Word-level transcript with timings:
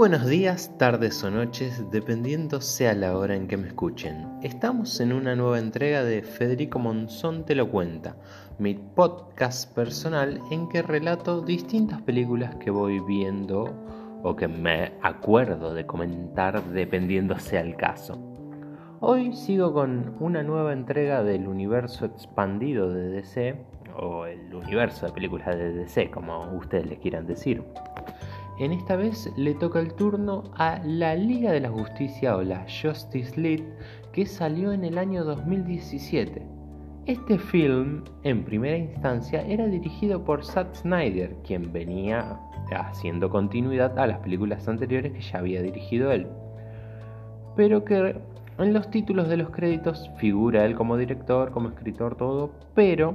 buenos 0.00 0.26
días, 0.26 0.72
tardes 0.78 1.22
o 1.24 1.30
noches, 1.30 1.84
dependiendo 1.90 2.62
sea 2.62 2.94
la 2.94 3.18
hora 3.18 3.36
en 3.36 3.46
que 3.46 3.58
me 3.58 3.68
escuchen. 3.68 4.26
Estamos 4.42 4.98
en 4.98 5.12
una 5.12 5.36
nueva 5.36 5.58
entrega 5.58 6.02
de 6.02 6.22
Federico 6.22 6.78
Monzón 6.78 7.44
Te 7.44 7.54
lo 7.54 7.70
cuenta, 7.70 8.16
mi 8.58 8.76
podcast 8.76 9.74
personal 9.74 10.40
en 10.50 10.70
que 10.70 10.80
relato 10.80 11.42
distintas 11.42 12.00
películas 12.00 12.56
que 12.56 12.70
voy 12.70 13.00
viendo 13.00 13.74
o 14.22 14.34
que 14.34 14.48
me 14.48 14.94
acuerdo 15.02 15.74
de 15.74 15.84
comentar 15.84 16.64
dependiendo 16.70 17.38
sea 17.38 17.60
el 17.60 17.76
caso. 17.76 18.18
Hoy 19.00 19.34
sigo 19.36 19.74
con 19.74 20.16
una 20.18 20.42
nueva 20.42 20.72
entrega 20.72 21.22
del 21.22 21.46
universo 21.46 22.06
expandido 22.06 22.90
de 22.90 23.10
DC, 23.10 23.66
o 23.98 24.24
el 24.24 24.54
universo 24.54 25.04
de 25.04 25.12
películas 25.12 25.54
de 25.56 25.74
DC, 25.74 26.10
como 26.10 26.54
ustedes 26.56 26.86
le 26.86 26.98
quieran 26.98 27.26
decir. 27.26 27.62
En 28.60 28.72
esta 28.72 28.94
vez 28.94 29.32
le 29.38 29.54
toca 29.54 29.80
el 29.80 29.94
turno 29.94 30.44
a 30.54 30.80
la 30.84 31.14
Liga 31.14 31.50
de 31.50 31.60
la 31.60 31.70
Justicia 31.70 32.36
o 32.36 32.42
la 32.42 32.66
Justice 32.68 33.40
League 33.40 33.66
que 34.12 34.26
salió 34.26 34.72
en 34.72 34.84
el 34.84 34.98
año 34.98 35.24
2017. 35.24 36.42
Este 37.06 37.38
film, 37.38 38.04
en 38.22 38.44
primera 38.44 38.76
instancia, 38.76 39.40
era 39.48 39.66
dirigido 39.66 40.22
por 40.22 40.44
Zack 40.44 40.74
Snyder, 40.74 41.34
quien 41.42 41.72
venía 41.72 42.38
haciendo 42.70 43.30
continuidad 43.30 43.98
a 43.98 44.06
las 44.06 44.18
películas 44.18 44.68
anteriores 44.68 45.12
que 45.14 45.22
ya 45.22 45.38
había 45.38 45.62
dirigido 45.62 46.12
él. 46.12 46.26
Pero 47.56 47.82
que 47.86 48.14
en 48.58 48.74
los 48.74 48.90
títulos 48.90 49.30
de 49.30 49.38
los 49.38 49.48
créditos 49.48 50.10
figura 50.18 50.66
él 50.66 50.74
como 50.74 50.98
director, 50.98 51.50
como 51.50 51.70
escritor, 51.70 52.14
todo, 52.14 52.50
pero 52.74 53.14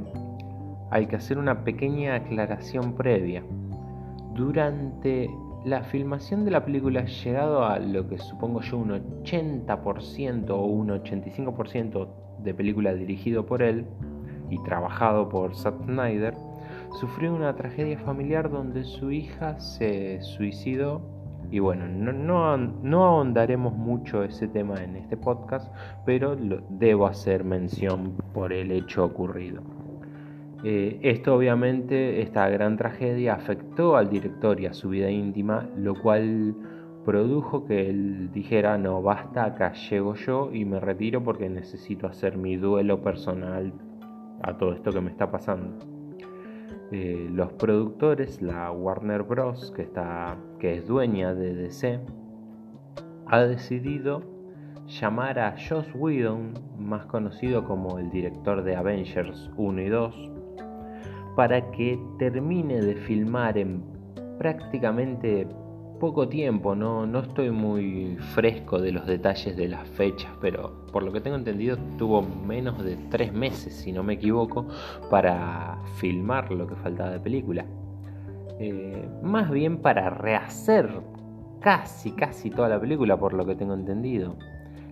hay 0.90 1.06
que 1.06 1.18
hacer 1.18 1.38
una 1.38 1.64
pequeña 1.64 2.16
aclaración 2.16 2.96
previa 2.96 3.44
durante 4.36 5.30
la 5.64 5.82
filmación 5.84 6.46
de 6.46 6.52
la 6.52 6.64
película, 6.64 7.06
llegado 7.06 7.66
a 7.66 7.80
lo 7.80 8.08
que 8.08 8.18
supongo 8.20 8.62
yo 8.62 8.78
un 8.78 8.90
80% 9.24 10.50
o 10.50 10.66
un 10.66 10.90
85% 10.90 12.08
de 12.44 12.54
película 12.54 12.94
dirigido 12.94 13.46
por 13.46 13.64
él 13.64 13.86
y 14.50 14.62
trabajado 14.64 15.30
por 15.30 15.56
Zack 15.56 15.86
Snyder, 15.86 16.36
sufrió 17.00 17.34
una 17.34 17.56
tragedia 17.56 17.98
familiar 17.98 18.52
donde 18.52 18.84
su 18.84 19.10
hija 19.10 19.60
se 19.60 20.22
suicidó. 20.22 21.02
Y 21.50 21.60
bueno, 21.60 21.88
no, 21.88 22.12
no, 22.12 22.58
no 22.58 23.06
ahondaremos 23.06 23.74
mucho 23.74 24.24
ese 24.24 24.48
tema 24.48 24.84
en 24.84 24.98
este 24.98 25.16
podcast, 25.16 25.74
pero 26.06 26.36
debo 26.70 27.08
hacer 27.08 27.44
mención 27.44 28.18
por 28.34 28.52
el 28.52 28.72
hecho 28.72 29.06
ocurrido. 29.06 29.62
Eh, 30.68 30.98
esto 31.04 31.36
obviamente, 31.36 32.24
esta 32.24 32.50
gran 32.50 32.76
tragedia 32.76 33.36
afectó 33.36 33.98
al 33.98 34.10
director 34.10 34.60
y 34.60 34.66
a 34.66 34.74
su 34.74 34.90
vida 34.90 35.12
íntima, 35.12 35.70
lo 35.78 35.94
cual 35.94 36.56
produjo 37.06 37.68
que 37.68 37.88
él 37.88 38.32
dijera, 38.32 38.76
no, 38.80 39.00
basta, 39.04 39.46
acá 39.46 39.74
llego 39.74 40.16
yo 40.16 40.50
y 40.52 40.66
me 40.66 40.80
retiro 40.80 41.24
porque 41.24 41.48
necesito 41.52 42.08
hacer 42.08 42.36
mi 42.38 42.56
duelo 42.56 43.04
personal 43.04 43.74
a 44.42 44.58
todo 44.58 44.74
esto 44.74 44.92
que 44.92 45.02
me 45.02 45.12
está 45.12 45.30
pasando. 45.30 45.86
Eh, 46.92 47.30
los 47.32 47.54
productores, 47.54 48.42
la 48.42 48.72
Warner 48.72 49.22
Bros., 49.22 49.72
que, 49.76 49.84
está, 49.84 50.36
que 50.58 50.78
es 50.78 50.88
dueña 50.88 51.36
de 51.36 51.54
DC, 51.54 52.00
ha 53.28 53.42
decidido 53.42 54.24
llamar 54.88 55.38
a 55.38 55.56
Joss 55.60 55.94
Whedon, 55.94 56.54
más 56.80 57.06
conocido 57.06 57.66
como 57.66 58.00
el 58.00 58.10
director 58.10 58.64
de 58.64 58.76
Avengers 58.76 59.52
1 59.58 59.82
y 59.84 59.90
2, 59.90 60.32
para 61.36 61.72
que 61.72 62.00
termine 62.18 62.82
de 62.82 62.96
filmar 62.96 63.58
en 63.58 63.84
prácticamente 64.38 65.48
poco 66.00 66.28
tiempo, 66.28 66.76
no, 66.76 67.06
no 67.06 67.20
estoy 67.20 67.52
muy 67.52 68.18
fresco 68.34 68.80
de 68.80 68.92
los 68.92 69.06
detalles 69.06 69.56
de 69.56 69.68
las 69.68 69.88
fechas, 69.90 70.32
pero 70.42 70.86
por 70.92 71.04
lo 71.04 71.12
que 71.12 71.22
tengo 71.22 71.38
entendido 71.38 71.78
tuvo 71.98 72.22
menos 72.22 72.84
de 72.84 72.98
tres 73.10 73.34
meses, 73.34 73.74
si 73.74 73.92
no 73.92 74.04
me 74.04 74.14
equivoco, 74.14 74.68
para 75.10 75.78
filmar 75.98 76.52
lo 76.52 76.68
que 76.68 76.76
faltaba 76.76 77.12
de 77.12 77.20
película. 77.20 77.66
Eh, 78.60 79.10
más 79.22 79.50
bien 79.52 79.78
para 79.78 80.10
rehacer 80.10 80.90
casi, 81.60 82.12
casi 82.12 82.50
toda 82.50 82.70
la 82.70 82.80
película, 82.80 83.18
por 83.18 83.34
lo 83.34 83.46
que 83.46 83.56
tengo 83.56 83.74
entendido. 83.74 84.36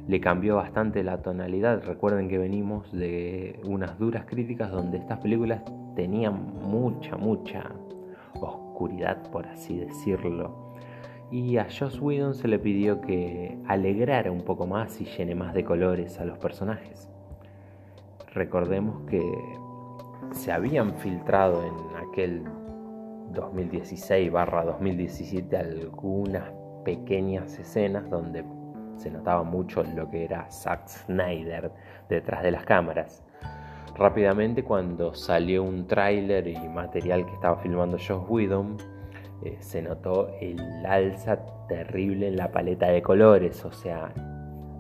Le 0.07 0.19
cambió 0.19 0.57
bastante 0.57 1.03
la 1.03 1.21
tonalidad. 1.21 1.81
Recuerden 1.85 2.27
que 2.27 2.37
venimos 2.37 2.91
de 2.91 3.61
unas 3.65 3.97
duras 3.99 4.25
críticas 4.25 4.71
donde 4.71 4.97
estas 4.97 5.19
películas 5.19 5.61
tenía 5.95 6.31
mucha, 6.31 7.17
mucha 7.17 7.71
oscuridad, 8.39 9.29
por 9.31 9.47
así 9.47 9.77
decirlo. 9.77 10.73
Y 11.31 11.57
a 11.57 11.65
Joss 11.65 11.99
Whedon 11.99 12.35
se 12.35 12.47
le 12.47 12.59
pidió 12.59 13.01
que 13.01 13.57
alegrara 13.67 14.31
un 14.31 14.41
poco 14.41 14.67
más 14.67 15.01
y 15.01 15.05
llene 15.05 15.33
más 15.35 15.53
de 15.53 15.63
colores 15.63 16.19
a 16.19 16.25
los 16.25 16.37
personajes. 16.37 17.09
Recordemos 18.33 19.01
que 19.09 19.21
se 20.31 20.51
habían 20.51 20.95
filtrado 20.97 21.63
en 21.63 21.73
aquel 22.07 22.43
2016-2017 23.33 25.57
algunas 25.57 26.51
pequeñas 26.83 27.57
escenas 27.57 28.09
donde 28.09 28.43
se 28.97 29.09
notaba 29.09 29.43
mucho 29.43 29.83
lo 29.83 30.09
que 30.09 30.25
era 30.25 30.51
Zack 30.51 30.87
Snyder 30.87 31.71
detrás 32.09 32.43
de 32.43 32.51
las 32.51 32.65
cámaras. 32.65 33.22
Rápidamente 33.95 34.63
cuando 34.63 35.13
salió 35.13 35.63
un 35.63 35.87
tráiler 35.87 36.47
y 36.47 36.57
material 36.67 37.25
que 37.25 37.33
estaba 37.33 37.57
filmando 37.57 37.97
Josh 37.97 38.25
Whedon, 38.27 38.77
eh, 39.43 39.57
se 39.59 39.81
notó 39.81 40.29
el 40.39 40.59
alza 40.85 41.37
terrible 41.67 42.29
en 42.29 42.37
la 42.37 42.51
paleta 42.51 42.87
de 42.87 43.01
colores, 43.01 43.63
o 43.65 43.71
sea, 43.71 44.11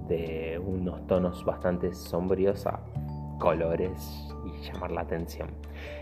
de 0.07 0.59
unos 0.65 1.05
tonos 1.07 1.45
bastante 1.45 1.93
sombríos 1.93 2.65
a 2.65 2.79
colores 3.39 4.27
y 4.45 4.61
llamar 4.61 4.91
la 4.91 5.01
atención. 5.01 5.49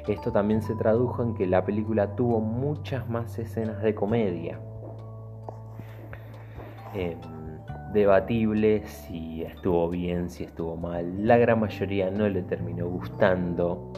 Esto 0.07 0.31
también 0.31 0.61
se 0.61 0.75
tradujo 0.75 1.23
en 1.23 1.33
que 1.33 1.47
la 1.47 1.65
película 1.65 2.15
tuvo 2.15 2.39
muchas 2.39 3.09
más 3.09 3.37
escenas 3.39 3.81
de 3.81 3.95
comedia. 3.95 4.59
Em, 6.93 7.17
debatible 7.93 8.83
si 8.85 9.43
estuvo 9.43 9.89
bien, 9.89 10.29
si 10.29 10.43
estuvo 10.43 10.75
mal. 10.75 11.27
La 11.27 11.37
gran 11.37 11.59
mayoría 11.59 12.09
no 12.09 12.27
le 12.27 12.41
terminó 12.43 12.87
gustando. 12.87 13.91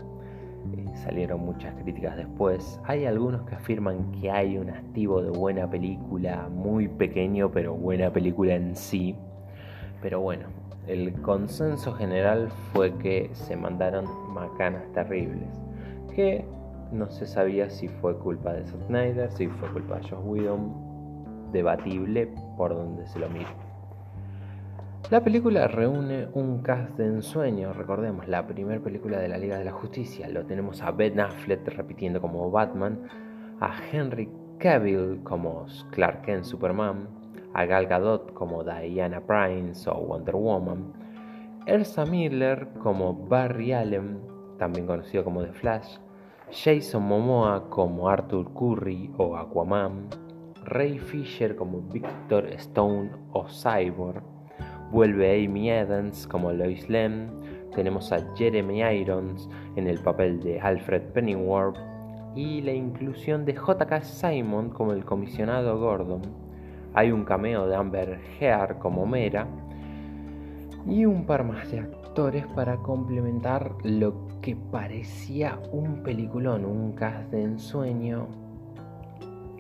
Eh, 0.76 0.86
salieron 0.96 1.42
muchas 1.42 1.74
críticas 1.76 2.18
después. 2.18 2.80
Hay 2.86 3.06
algunos 3.06 3.44
que 3.44 3.56
afirman 3.56 4.12
que 4.12 4.32
hay 4.32 4.58
un 4.58 4.70
activo 4.70 5.22
de 5.22 5.30
buena 5.30 5.70
película, 5.70 6.50
muy 6.50 6.88
pequeño, 6.88 7.52
pero 7.52 7.74
buena 7.74 8.12
película 8.12 8.56
en 8.56 8.76
sí. 8.76 9.16
Pero 10.02 10.22
bueno, 10.22 10.48
el 10.88 11.14
consenso 11.22 11.94
general 11.94 12.50
fue 12.74 12.94
que 12.98 13.30
se 13.34 13.56
mandaron 13.56 14.06
macanas 14.34 14.84
terribles. 14.94 15.48
Que 16.16 16.46
no 16.92 17.10
se 17.10 17.26
sabía 17.26 17.70
si 17.70 17.88
fue 17.88 18.18
culpa 18.18 18.54
de 18.54 18.66
Snyder, 18.66 19.32
si 19.32 19.48
fue 19.48 19.70
culpa 19.70 19.98
de 19.98 20.10
Josh 20.10 20.20
Whedon. 20.24 20.94
Debatible 21.52 22.34
por 22.58 22.74
donde 22.74 23.06
se 23.08 23.20
lo 23.20 23.30
mire. 23.30 23.63
La 25.12 25.22
película 25.22 25.68
reúne 25.68 26.28
un 26.34 26.62
cast 26.62 26.98
de 26.98 27.06
ensueño, 27.06 27.74
recordemos, 27.74 28.28
la 28.28 28.48
primera 28.48 28.82
película 28.82 29.20
de 29.20 29.28
la 29.28 29.38
Liga 29.38 29.58
de 29.58 29.66
la 29.66 29.72
Justicia. 29.72 30.30
Lo 30.30 30.46
tenemos 30.46 30.82
a 30.82 30.92
Ben 30.92 31.20
Affleck 31.20 31.68
repitiendo 31.68 32.22
como 32.22 32.50
Batman, 32.50 33.00
a 33.60 33.76
Henry 33.92 34.30
Cavill 34.58 35.20
como 35.24 35.68
Clark 35.92 36.22
Kent 36.22 36.46
Superman, 36.46 37.10
a 37.54 37.66
Gal 37.66 37.86
Gadot 37.86 38.34
como 38.34 38.64
Diana 38.64 39.20
Prince 39.20 39.88
o 39.90 39.94
Wonder 39.94 40.36
Woman, 40.36 40.94
Ersa 41.68 42.06
Miller 42.06 42.70
como 42.82 43.14
Barry 43.14 43.74
Allen, 43.74 44.20
también 44.58 44.88
conocido 44.88 45.26
como 45.26 45.44
The 45.44 45.52
Flash, 45.52 45.98
Jason 46.50 47.04
Momoa 47.04 47.70
como 47.70 48.10
Arthur 48.10 48.52
Curry 48.54 49.12
o 49.18 49.36
Aquaman, 49.36 50.08
Ray 50.64 50.98
Fisher 50.98 51.56
como 51.56 51.82
Victor 51.82 52.48
Stone 52.54 53.12
o 53.34 53.46
Cyborg, 53.48 54.33
Vuelve 54.94 55.44
Amy 55.44 55.72
Adams 55.72 56.28
como 56.28 56.52
Lois 56.52 56.88
Lane. 56.88 57.26
Tenemos 57.74 58.12
a 58.12 58.20
Jeremy 58.36 58.84
Irons 58.84 59.50
en 59.76 59.88
el 59.88 59.98
papel 59.98 60.40
de 60.40 60.62
Alfred 60.62 61.02
Pennyworth. 61.14 61.80
Y 62.36 62.62
la 62.62 62.74
inclusión 62.74 63.44
de 63.44 63.56
J.K. 63.56 64.02
Simon 64.04 64.70
como 64.70 64.94
el 64.94 65.04
comisionado 65.04 65.80
Gordon. 65.80 66.22
Hay 66.94 67.12
un 67.12 67.26
cameo 67.26 67.66
de 67.66 67.76
Amber 67.76 68.20
Heard 68.40 68.78
como 68.78 69.08
Mera. 69.08 69.48
Y 70.88 71.08
un 71.08 71.26
par 71.26 71.44
más 71.44 71.72
de 71.72 71.80
actores 71.80 72.46
para 72.56 72.78
complementar 72.78 73.74
lo 73.84 74.28
que 74.44 74.56
parecía 74.56 75.60
un 75.72 76.04
peliculón, 76.04 76.66
un 76.66 76.92
cast 76.92 77.32
de 77.32 77.42
ensueño. 77.42 78.28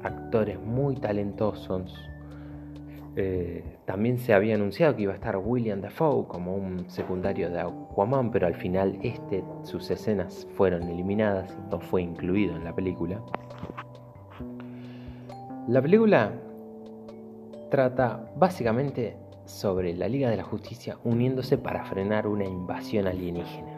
Actores 0.03 0.61
muy 0.61 0.95
talentosos 0.97 2.12
eh, 3.15 3.63
también 3.85 4.17
se 4.17 4.33
había 4.33 4.55
anunciado 4.55 4.95
que 4.95 5.03
iba 5.03 5.11
a 5.11 5.15
estar 5.15 5.37
William 5.37 5.81
Dafoe 5.81 6.27
como 6.27 6.55
un 6.55 6.89
secundario 6.89 7.49
de 7.49 7.59
Aquaman, 7.59 8.31
pero 8.31 8.47
al 8.47 8.55
final 8.55 8.97
este, 9.03 9.43
sus 9.61 9.89
escenas 9.91 10.47
fueron 10.55 10.83
eliminadas 10.83 11.55
y 11.57 11.69
no 11.69 11.79
fue 11.79 12.01
incluido 12.01 12.55
en 12.55 12.63
la 12.63 12.73
película. 12.73 13.21
La 15.67 15.81
película 15.81 16.33
trata 17.69 18.31
básicamente 18.35 19.15
sobre 19.45 19.93
la 19.93 20.07
Liga 20.07 20.29
de 20.29 20.37
la 20.37 20.43
Justicia 20.43 20.97
uniéndose 21.03 21.57
para 21.57 21.85
frenar 21.85 22.27
una 22.27 22.45
invasión 22.45 23.07
alienígena. 23.07 23.72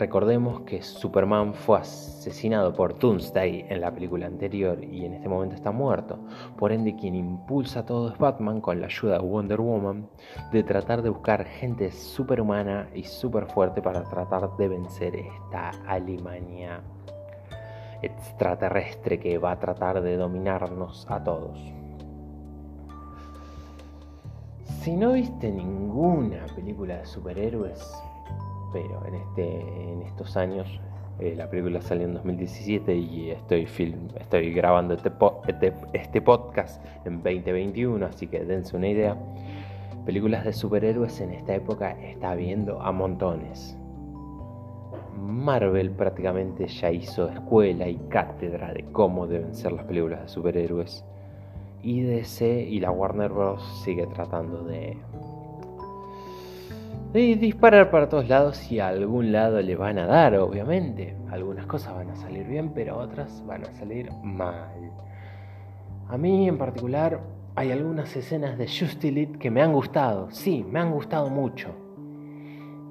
Recordemos 0.00 0.62
que 0.62 0.80
Superman 0.80 1.52
fue 1.52 1.80
asesinado 1.80 2.72
por 2.72 2.98
Doomsday 2.98 3.66
en 3.68 3.82
la 3.82 3.92
película 3.92 4.28
anterior 4.28 4.82
y 4.82 5.04
en 5.04 5.12
este 5.12 5.28
momento 5.28 5.56
está 5.56 5.72
muerto. 5.72 6.18
Por 6.56 6.72
ende, 6.72 6.96
quien 6.96 7.14
impulsa 7.14 7.84
todo 7.84 8.08
es 8.08 8.16
Batman 8.16 8.62
con 8.62 8.80
la 8.80 8.86
ayuda 8.86 9.18
de 9.18 9.26
Wonder 9.26 9.60
Woman 9.60 10.08
de 10.52 10.62
tratar 10.62 11.02
de 11.02 11.10
buscar 11.10 11.44
gente 11.44 11.92
superhumana 11.92 12.88
y 12.94 13.02
super 13.04 13.44
fuerte 13.44 13.82
para 13.82 14.02
tratar 14.04 14.56
de 14.56 14.68
vencer 14.68 15.16
esta 15.16 15.72
Alemania 15.86 16.80
extraterrestre 18.00 19.20
que 19.20 19.36
va 19.36 19.52
a 19.52 19.60
tratar 19.60 20.00
de 20.00 20.16
dominarnos 20.16 21.06
a 21.10 21.22
todos. 21.22 21.60
Si 24.80 24.96
no 24.96 25.12
viste 25.12 25.52
ninguna 25.52 26.46
película 26.56 26.96
de 26.96 27.04
superhéroes, 27.04 28.02
pero 28.72 29.04
en, 29.06 29.14
este, 29.14 29.60
en 29.92 30.02
estos 30.02 30.36
años, 30.36 30.80
eh, 31.18 31.34
la 31.36 31.50
película 31.50 31.80
salió 31.80 32.04
en 32.04 32.14
2017 32.14 32.94
y 32.94 33.30
estoy, 33.30 33.66
film, 33.66 34.08
estoy 34.18 34.52
grabando 34.52 34.94
este, 34.94 35.12
este, 35.48 35.74
este 35.92 36.22
podcast 36.22 36.84
en 37.04 37.22
2021, 37.22 38.06
así 38.06 38.26
que 38.26 38.44
dense 38.44 38.76
una 38.76 38.88
idea. 38.88 39.16
Películas 40.06 40.44
de 40.44 40.52
superhéroes 40.52 41.20
en 41.20 41.30
esta 41.30 41.54
época 41.54 41.90
está 42.00 42.34
viendo 42.34 42.80
a 42.80 42.90
montones. 42.90 43.76
Marvel 45.20 45.90
prácticamente 45.90 46.66
ya 46.66 46.90
hizo 46.90 47.28
escuela 47.28 47.86
y 47.86 47.96
cátedra 48.08 48.72
de 48.72 48.84
cómo 48.92 49.26
deben 49.26 49.54
ser 49.54 49.72
las 49.72 49.84
películas 49.84 50.22
de 50.22 50.28
superhéroes. 50.28 51.04
Y 51.82 52.00
DC 52.00 52.62
y 52.62 52.80
la 52.80 52.90
Warner 52.90 53.30
Bros. 53.30 53.62
sigue 53.84 54.06
tratando 54.06 54.64
de 54.64 54.96
de 57.12 57.36
disparar 57.36 57.90
para 57.90 58.08
todos 58.08 58.28
lados 58.28 58.70
y 58.70 58.78
a 58.78 58.88
algún 58.88 59.32
lado 59.32 59.60
le 59.60 59.74
van 59.74 59.98
a 59.98 60.06
dar, 60.06 60.36
obviamente. 60.36 61.16
Algunas 61.30 61.66
cosas 61.66 61.94
van 61.94 62.10
a 62.10 62.16
salir 62.16 62.46
bien, 62.46 62.72
pero 62.72 62.98
otras 62.98 63.44
van 63.46 63.64
a 63.64 63.72
salir 63.72 64.10
mal. 64.22 64.92
A 66.08 66.16
mí 66.16 66.48
en 66.48 66.58
particular 66.58 67.20
hay 67.56 67.72
algunas 67.72 68.14
escenas 68.16 68.56
de 68.58 68.66
Just 68.66 69.02
que 69.38 69.50
me 69.50 69.62
han 69.62 69.72
gustado, 69.72 70.30
sí, 70.30 70.64
me 70.68 70.80
han 70.80 70.92
gustado 70.92 71.28
mucho. 71.30 71.74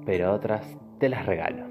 Pero 0.04 0.32
otras 0.32 0.76
te 0.98 1.08
las 1.08 1.24
regalo. 1.26 1.64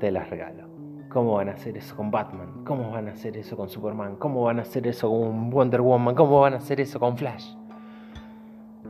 Te 0.00 0.10
las 0.10 0.28
regalo. 0.28 0.66
¿Cómo 1.08 1.34
van 1.34 1.48
a 1.48 1.52
hacer 1.52 1.76
eso 1.76 1.96
con 1.96 2.10
Batman? 2.10 2.64
¿Cómo 2.64 2.90
van 2.90 3.08
a 3.08 3.12
hacer 3.12 3.36
eso 3.36 3.56
con 3.56 3.68
Superman? 3.68 4.16
¿Cómo 4.16 4.42
van 4.42 4.58
a 4.58 4.62
hacer 4.62 4.86
eso 4.86 5.08
con 5.08 5.50
Wonder 5.50 5.80
Woman? 5.80 6.14
¿Cómo 6.14 6.40
van 6.40 6.54
a 6.54 6.56
hacer 6.58 6.80
eso 6.80 7.00
con 7.00 7.16
Flash? 7.16 7.54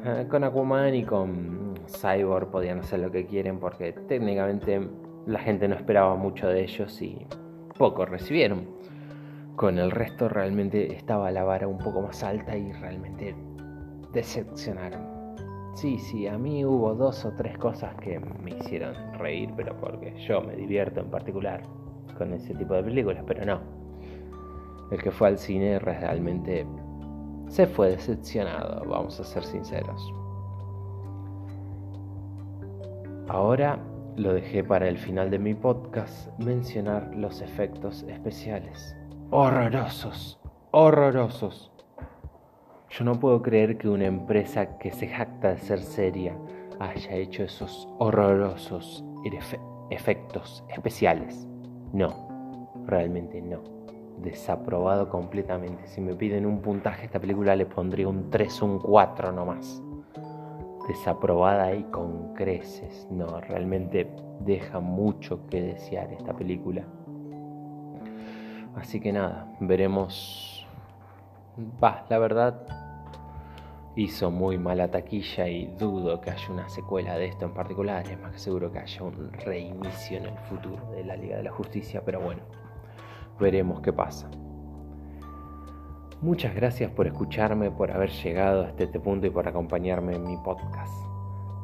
Eh, 0.04 0.26
con 0.28 0.42
Aquaman 0.42 0.94
y 0.94 1.04
con 1.04 1.74
Cyborg 1.88 2.50
podían 2.50 2.80
hacer 2.80 3.00
lo 3.00 3.10
que 3.10 3.26
quieren 3.26 3.58
porque 3.58 3.92
técnicamente 3.92 4.80
la 5.26 5.38
gente 5.40 5.68
no 5.68 5.74
esperaba 5.74 6.16
mucho 6.16 6.48
de 6.48 6.62
ellos 6.62 7.00
y 7.02 7.26
poco 7.78 8.06
recibieron. 8.06 8.68
Con 9.56 9.78
el 9.78 9.90
resto 9.90 10.28
realmente 10.28 10.94
estaba 10.94 11.30
la 11.30 11.44
vara 11.44 11.66
un 11.66 11.78
poco 11.78 12.02
más 12.02 12.22
alta 12.22 12.56
y 12.56 12.72
realmente 12.72 13.34
decepcionaron. 14.12 15.16
Sí, 15.74 15.98
sí, 15.98 16.26
a 16.26 16.38
mí 16.38 16.64
hubo 16.64 16.94
dos 16.94 17.24
o 17.24 17.32
tres 17.32 17.58
cosas 17.58 17.94
que 17.96 18.18
me 18.18 18.50
hicieron 18.50 18.94
reír, 19.18 19.50
pero 19.56 19.76
porque 19.76 20.14
yo 20.26 20.40
me 20.40 20.56
divierto 20.56 21.00
en 21.00 21.10
particular 21.10 21.62
con 22.16 22.32
ese 22.32 22.54
tipo 22.54 22.74
de 22.74 22.82
películas, 22.82 23.22
pero 23.26 23.44
no. 23.44 23.60
El 24.90 25.02
que 25.02 25.10
fue 25.10 25.28
al 25.28 25.38
cine 25.38 25.78
realmente 25.78 26.66
se 27.48 27.66
fue 27.66 27.90
decepcionado, 27.90 28.84
vamos 28.88 29.20
a 29.20 29.24
ser 29.24 29.44
sinceros. 29.44 30.12
Ahora 33.28 33.78
lo 34.16 34.32
dejé 34.32 34.62
para 34.62 34.88
el 34.88 34.98
final 34.98 35.30
de 35.30 35.38
mi 35.38 35.54
podcast 35.54 36.28
mencionar 36.38 37.12
los 37.14 37.40
efectos 37.40 38.04
especiales. 38.04 38.96
Horrorosos, 39.30 40.38
horrorosos. 40.70 41.72
Yo 42.88 43.04
no 43.04 43.18
puedo 43.18 43.42
creer 43.42 43.78
que 43.78 43.88
una 43.88 44.06
empresa 44.06 44.78
que 44.78 44.92
se 44.92 45.08
jacta 45.08 45.48
de 45.48 45.58
ser 45.58 45.80
seria 45.80 46.38
haya 46.78 47.16
hecho 47.16 47.42
esos 47.42 47.88
horrorosos 47.98 49.04
efectos 49.90 50.64
especiales. 50.68 51.48
No, 51.92 52.70
realmente 52.86 53.42
no 53.42 53.76
desaprobado 54.18 55.08
completamente. 55.08 55.86
Si 55.86 56.00
me 56.00 56.14
piden 56.14 56.46
un 56.46 56.60
puntaje 56.60 57.02
a 57.02 57.04
esta 57.06 57.20
película 57.20 57.56
le 57.56 57.66
pondría 57.66 58.08
un 58.08 58.30
3 58.30 58.62
o 58.62 58.66
un 58.66 58.78
4 58.78 59.32
nomás. 59.32 59.82
Desaprobada 60.86 61.74
y 61.74 61.84
con 61.84 62.34
creces. 62.34 63.06
No, 63.10 63.40
realmente 63.40 64.10
deja 64.40 64.80
mucho 64.80 65.46
que 65.48 65.60
desear 65.60 66.12
esta 66.12 66.34
película. 66.34 66.84
Así 68.76 69.00
que 69.00 69.12
nada, 69.12 69.52
veremos. 69.60 70.66
Va, 71.82 72.04
la 72.08 72.18
verdad 72.18 72.66
hizo 73.96 74.30
muy 74.30 74.58
mala 74.58 74.90
taquilla 74.90 75.48
y 75.48 75.66
dudo 75.78 76.20
que 76.20 76.30
haya 76.30 76.50
una 76.50 76.68
secuela 76.68 77.16
de 77.16 77.26
esto 77.26 77.46
en 77.46 77.54
particular. 77.54 78.06
Es 78.06 78.20
más 78.20 78.32
que 78.32 78.38
seguro 78.38 78.70
que 78.70 78.78
haya 78.78 79.02
un 79.02 79.32
reinicio 79.32 80.18
en 80.18 80.26
el 80.26 80.38
futuro 80.50 80.90
de 80.92 81.02
la 81.02 81.16
Liga 81.16 81.38
de 81.38 81.44
la 81.44 81.52
Justicia, 81.52 82.02
pero 82.04 82.20
bueno 82.20 82.42
veremos 83.38 83.80
qué 83.80 83.92
pasa. 83.92 84.28
Muchas 86.22 86.54
gracias 86.54 86.90
por 86.90 87.06
escucharme, 87.06 87.70
por 87.70 87.90
haber 87.90 88.10
llegado 88.10 88.62
hasta 88.62 88.84
este 88.84 88.98
punto 88.98 89.26
y 89.26 89.30
por 89.30 89.46
acompañarme 89.46 90.14
en 90.16 90.24
mi 90.24 90.38
podcast. 90.38 90.94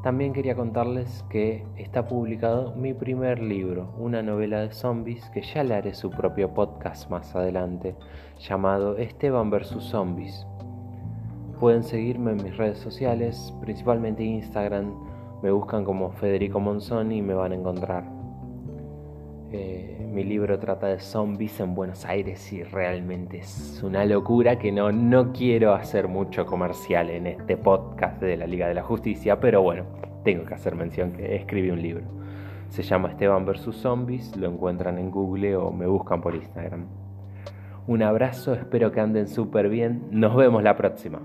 También 0.02 0.34
quería 0.34 0.54
contarles 0.54 1.25
que 1.31 1.64
está 1.78 2.06
publicado 2.06 2.75
mi 2.75 2.93
primer 2.93 3.40
libro, 3.40 3.94
una 3.96 4.22
novela 4.22 4.60
de 4.60 4.70
zombies 4.70 5.31
que 5.31 5.40
ya 5.40 5.64
le 5.64 5.75
haré 5.75 5.94
su 5.94 6.10
propio 6.10 6.52
podcast 6.52 7.08
más 7.08 7.34
adelante, 7.34 7.96
llamado 8.40 8.99
Esteban 8.99 9.50
vs. 9.50 9.82
Zombies. 9.84 10.46
Pueden 11.58 11.82
seguirme 11.82 12.32
en 12.32 12.44
mis 12.44 12.56
redes 12.56 12.78
sociales, 12.78 13.55
principalmente 13.62 14.22
Instagram, 14.22 14.93
me 15.43 15.50
buscan 15.50 15.82
como 15.82 16.10
Federico 16.10 16.60
Monzón 16.60 17.10
y 17.10 17.22
me 17.22 17.32
van 17.32 17.52
a 17.52 17.55
encontrar. 17.55 18.05
Eh, 19.54 20.08
mi 20.10 20.24
libro 20.24 20.58
trata 20.58 20.86
de 20.86 20.98
zombies 20.98 21.60
en 21.60 21.74
Buenos 21.74 22.06
Aires 22.06 22.50
y 22.55 22.62
realmente 22.62 23.38
es 23.38 23.82
una 23.82 24.03
locura 24.06 24.58
que 24.58 24.72
no, 24.72 24.91
no 24.93 25.31
quiero 25.34 25.74
hacer 25.74 26.08
mucho 26.08 26.46
comercial 26.46 27.10
en 27.10 27.26
este 27.26 27.58
podcast 27.58 28.19
de 28.22 28.38
la 28.38 28.46
Liga 28.46 28.67
de 28.67 28.72
la 28.72 28.82
Justicia, 28.82 29.41
pero 29.41 29.60
bueno, 29.60 29.84
tengo 30.24 30.46
que 30.46 30.55
hacer 30.55 30.74
mención 30.74 31.12
que 31.12 31.36
escribí 31.36 31.69
un 31.69 31.82
libro. 31.82 32.05
Se 32.70 32.82
llama 32.82 33.10
Esteban 33.10 33.44
vs. 33.44 33.76
Zombies, 33.76 34.34
lo 34.38 34.48
encuentran 34.48 34.96
en 34.96 35.10
Google 35.10 35.56
o 35.56 35.70
me 35.70 35.86
buscan 35.86 36.22
por 36.22 36.34
Instagram. 36.34 36.86
Un 37.86 38.03
abrazo, 38.03 38.55
espero 38.55 38.91
que 38.91 39.00
anden 39.00 39.29
súper 39.29 39.69
bien, 39.69 40.06
nos 40.10 40.34
vemos 40.34 40.62
la 40.62 40.76
próxima. 40.76 41.20